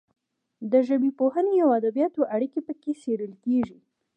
د 0.71 0.73
ژبپوهنې 0.87 1.55
او 1.65 1.69
ادبیاتو 1.79 2.21
اړیکې 2.35 2.59
پکې 2.67 2.91
څیړل 3.01 3.33
کیږي. 3.45 3.77